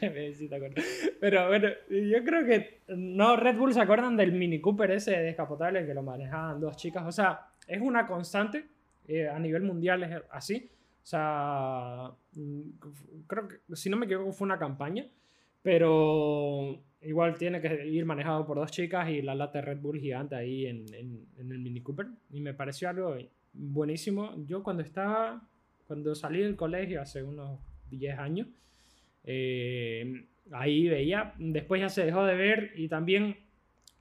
[1.20, 5.86] Pero bueno, yo creo que no, Red Bull se acuerdan del Mini Cooper ese descapotable
[5.86, 7.04] que lo manejaban dos chicas.
[7.06, 8.66] O sea, es una constante
[9.06, 10.70] eh, a nivel mundial, es así.
[11.02, 12.10] O sea,
[13.26, 15.06] creo que, si no me equivoco, fue una campaña,
[15.62, 20.34] pero igual tiene que ir manejado por dos chicas y la lata Red Bull gigante
[20.34, 22.06] ahí en, en el Mini Cooper.
[22.30, 23.16] Y me pareció algo
[23.52, 24.34] buenísimo.
[24.44, 25.42] Yo cuando estaba
[25.88, 28.46] cuando salí del colegio hace unos 10 años,
[29.24, 33.38] eh, ahí veía, después ya se dejó de ver y también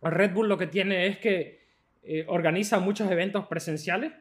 [0.02, 1.62] Red Bull lo que tiene es que
[2.04, 4.12] eh, organiza muchos eventos presenciales,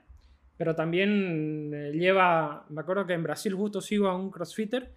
[0.56, 4.92] pero también eh, lleva, me acuerdo que en Brasil justo sigo a un crossfitter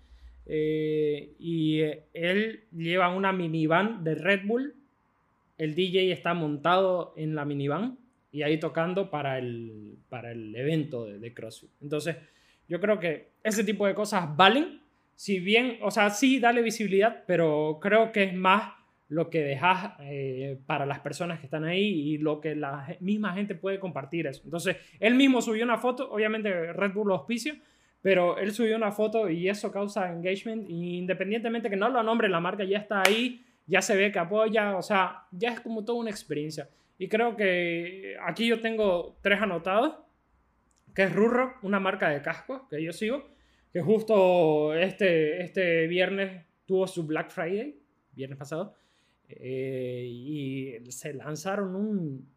[0.51, 1.81] y
[2.13, 4.75] él lleva una minivan de Red Bull,
[5.59, 7.99] el DJ está montado en la minivan
[8.31, 11.69] y ahí tocando para el, para el evento de, de CrossFit.
[11.81, 12.15] Entonces,
[12.69, 14.79] yo creo que ese tipo de cosas valen.
[15.15, 18.71] Si bien, o sea, sí, dale visibilidad, pero creo que es más
[19.09, 23.33] lo que dejas eh, para las personas que están ahí y lo que la misma
[23.33, 24.43] gente puede compartir eso.
[24.45, 27.55] Entonces, él mismo subió una foto, obviamente Red Bull lo auspicio,
[28.01, 32.39] pero él subió una foto y eso causa engagement, independientemente que no lo nombre la
[32.39, 35.99] marca, ya está ahí, ya se ve que apoya, o sea, ya es como toda
[35.99, 36.69] una experiencia.
[36.99, 39.95] Y creo que aquí yo tengo tres anotados
[40.99, 43.29] que es Rurro, una marca de cascos que yo sigo,
[43.71, 47.79] que justo este, este viernes tuvo su Black Friday,
[48.11, 48.75] viernes pasado,
[49.29, 52.29] eh, y se lanzaron un,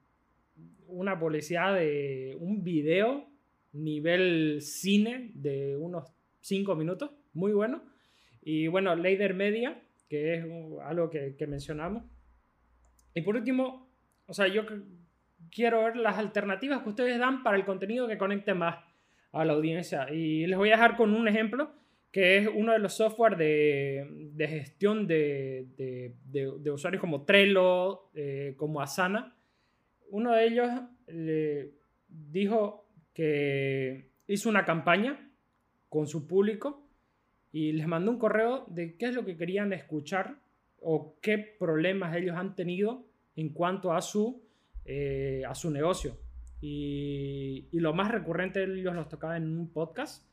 [0.87, 3.27] una publicidad de un video
[3.73, 7.83] nivel cine de unos 5 minutos, muy bueno.
[8.43, 10.45] Y bueno, Leider Media, que es
[10.85, 12.05] algo que, que mencionamos.
[13.13, 13.91] Y por último,
[14.27, 14.63] o sea, yo
[15.53, 18.79] quiero ver las alternativas que ustedes dan para el contenido que conecte más
[19.33, 20.13] a la audiencia.
[20.13, 21.71] Y les voy a dejar con un ejemplo
[22.11, 28.11] que es uno de los software de, de gestión de, de, de, usuarios como Trello,
[28.15, 29.35] eh, como Asana.
[30.11, 30.69] Uno de ellos
[31.07, 31.71] le
[32.09, 35.31] dijo que hizo una campaña
[35.89, 36.87] con su público
[37.51, 40.37] y les mandó un correo de qué es lo que querían escuchar
[40.81, 44.43] o qué problemas ellos han tenido en cuanto a su
[44.85, 46.17] eh, a su negocio.
[46.61, 50.25] Y, lo más recurrente ellos los tocaban en un podcast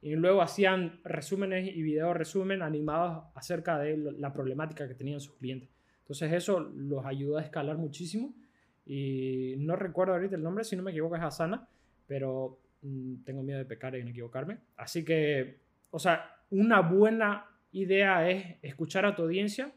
[0.00, 5.36] y luego hacían resúmenes y video resumen animados acerca de la problemática que tenían sus
[5.36, 5.68] clientes.
[6.00, 8.34] Entonces eso los ayudó a escalar muchísimo
[8.84, 11.68] y no recuerdo ahorita el nombre, si no me equivoco es Asana,
[12.08, 14.58] pero mm, tengo miedo de pecar y en equivocarme.
[14.76, 15.60] Así que,
[15.92, 19.72] o sea, una buena idea es escuchar a tu audiencia,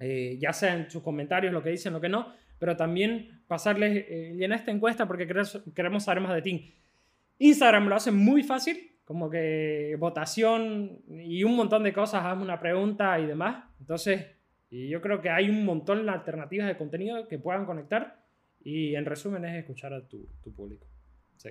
[0.00, 4.04] eh, ya sea en sus comentarios, lo que dicen, lo que no, pero también pasarles,
[4.08, 6.74] eh, esta encuesta porque queremos saber más de ti.
[7.38, 12.60] Instagram lo hace muy fácil, como que votación y un montón de cosas, hazme una
[12.60, 13.64] pregunta y demás.
[13.80, 14.26] Entonces,
[14.70, 18.26] yo creo que hay un montón de alternativas de contenido que puedan conectar
[18.60, 20.86] y en resumen es escuchar a tu, tu público.
[21.36, 21.50] Sí.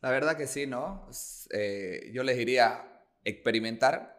[0.00, 1.08] La verdad que sí, ¿no?
[1.52, 4.16] Eh, yo les diría experimentar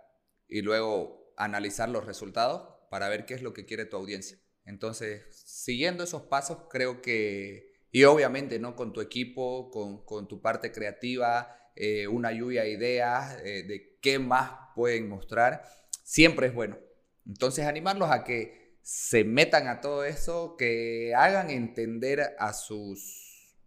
[0.48, 4.38] y luego analizar los resultados para ver qué es lo que quiere tu audiencia.
[4.66, 8.76] Entonces, siguiendo esos pasos, creo que, y obviamente, ¿no?
[8.76, 13.98] Con tu equipo, con, con tu parte creativa, eh, una lluvia de ideas eh, de
[14.02, 15.64] qué más pueden mostrar,
[16.04, 16.78] siempre es bueno.
[17.26, 23.58] Entonces, animarlos a que se metan a todo eso, que hagan entender a sus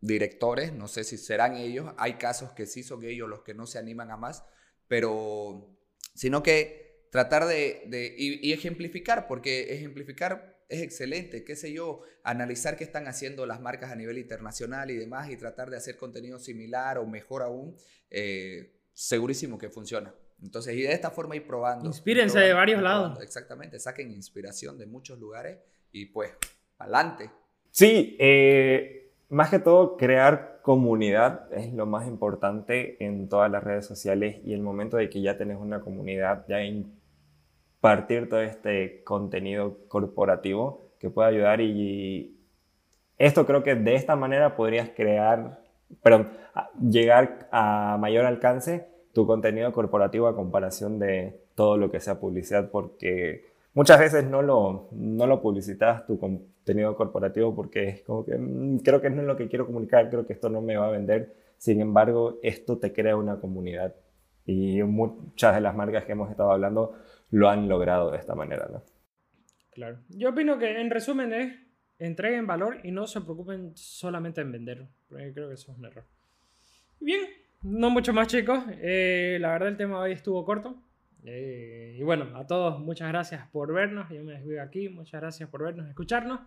[0.00, 3.66] directores, no sé si serán ellos, hay casos que sí son ellos los que no
[3.66, 4.44] se animan a más,
[4.86, 5.76] pero
[6.14, 12.84] sino que tratar de, y, ejemplificar, porque ejemplificar es excelente, qué sé yo, analizar qué
[12.84, 16.98] están haciendo las marcas a nivel internacional y demás y tratar de hacer contenido similar
[16.98, 17.74] o mejor aún,
[18.10, 20.14] eh, segurísimo que funciona.
[20.42, 21.86] Entonces, y de esta forma ir probando.
[21.86, 23.20] Inspírense de varios lados.
[23.22, 25.58] Exactamente, saquen inspiración de muchos lugares
[25.90, 26.32] y pues,
[26.78, 27.30] adelante.
[27.70, 33.86] Sí, eh, más que todo, crear comunidad es lo más importante en todas las redes
[33.86, 36.58] sociales y el momento de que ya tenés una comunidad, ya
[37.80, 42.36] partir todo este contenido corporativo que pueda ayudar y
[43.18, 45.60] esto creo que de esta manera podrías crear,
[46.02, 46.28] perdón,
[46.80, 52.70] llegar a mayor alcance tu contenido corporativo a comparación de todo lo que sea publicidad
[52.70, 58.36] porque muchas veces no lo, no lo publicitas tu contenido corporativo porque es como que
[58.36, 60.86] mm, creo que no es lo que quiero comunicar, creo que esto no me va
[60.86, 61.34] a vender.
[61.56, 63.94] Sin embargo, esto te crea una comunidad
[64.46, 66.94] y muchas de las marcas que hemos estado hablando
[67.30, 68.82] lo han logrado de esta manera, ¿no?
[69.72, 69.98] Claro.
[70.08, 71.68] Yo opino que en resumen es
[71.98, 75.84] entreguen valor y no se preocupen solamente en vender, porque creo que eso es un
[75.84, 76.04] error.
[77.00, 77.20] Bien,
[77.62, 80.82] no mucho más chicos, eh, la verdad el tema hoy estuvo corto.
[81.24, 85.48] Eh, y bueno, a todos muchas gracias por vernos, yo me despido aquí, muchas gracias
[85.48, 86.40] por vernos, escucharnos.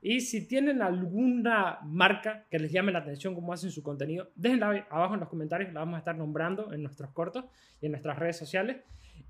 [0.00, 4.86] Y si tienen alguna marca que les llame la atención como hacen su contenido, déjenla
[4.90, 7.46] abajo en los comentarios, la vamos a estar nombrando en nuestros cortos
[7.80, 8.78] y en nuestras redes sociales.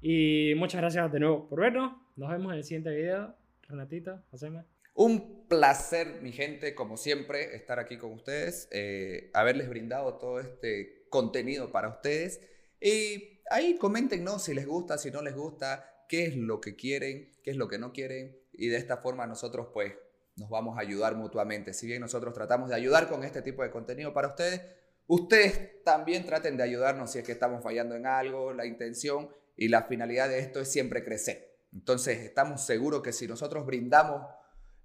[0.01, 1.93] Y muchas gracias de nuevo por vernos.
[2.17, 3.35] Nos vemos en el siguiente video.
[3.63, 4.67] Renatito, Josema.
[4.95, 11.07] Un placer, mi gente, como siempre, estar aquí con ustedes, eh, haberles brindado todo este
[11.11, 12.41] contenido para ustedes.
[12.81, 14.39] Y ahí comenten, ¿no?
[14.39, 17.67] Si les gusta, si no les gusta, qué es lo que quieren, qué es lo
[17.67, 18.39] que no quieren.
[18.53, 19.95] Y de esta forma nosotros, pues,
[20.37, 21.73] nos vamos a ayudar mutuamente.
[21.73, 24.63] Si bien nosotros tratamos de ayudar con este tipo de contenido para ustedes,
[25.07, 28.53] ustedes también traten de ayudarnos si es que estamos fallando en algo.
[28.53, 31.55] La intención y la finalidad de esto es siempre crecer.
[31.73, 34.23] Entonces, estamos seguros que si nosotros brindamos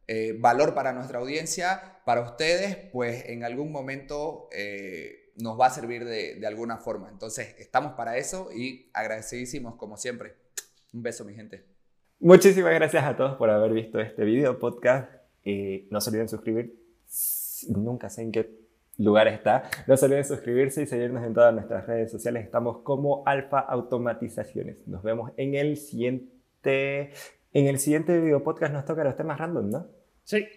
[0.08, 5.70] eh, valor para nuestra audiencia, para ustedes, pues en algún momento eh, nos va a
[5.70, 7.10] servir de, de, alguna forma.
[7.10, 10.36] Entonces, estamos para eso y agradecidísimos como siempre.
[10.94, 11.64] Un beso, mi gente.
[12.20, 15.10] Muchísimas gracias a todos por haber visto este video podcast.
[15.46, 16.76] Eh, no se olviden suscribir.
[17.70, 18.69] Nunca sé en qué
[19.00, 19.64] lugar está.
[19.88, 22.45] No se olviden suscribirse y seguirnos en todas nuestras redes sociales.
[22.45, 24.88] Estamos como Alfa Automatizaciones.
[24.88, 27.12] Nos vemos en el siguiente.
[27.52, 29.88] En el siguiente video podcast nos toca los temas random, ¿no?
[30.24, 30.47] Sí.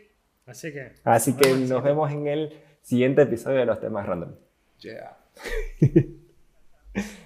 [0.45, 0.93] Así que.
[1.05, 4.35] Así que nos vemos en el siguiente episodio de los temas random.
[4.81, 5.17] Yeah.